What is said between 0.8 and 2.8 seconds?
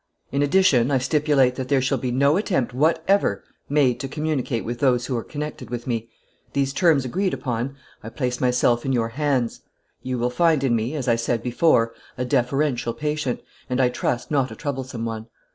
I stipulate that there shall be no attempt